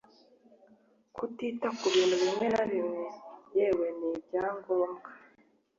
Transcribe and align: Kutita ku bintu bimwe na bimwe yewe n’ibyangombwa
Kutita 1.15 1.67
ku 1.77 1.85
bintu 1.93 2.15
bimwe 2.21 2.45
na 2.53 2.63
bimwe 2.71 3.03
yewe 3.57 3.87
n’ibyangombwa 3.99 5.09